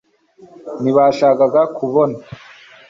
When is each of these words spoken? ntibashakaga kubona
ntibashakaga 0.81 1.61
kubona 1.77 2.17